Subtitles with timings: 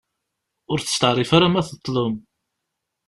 [0.71, 2.15] Ur testeεrif ara ma teḍlem.